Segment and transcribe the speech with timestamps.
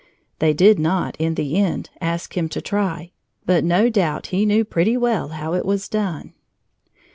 [0.39, 3.11] They did not, in the end, ask him to try,
[3.45, 6.33] but no doubt he knew pretty well how it was done.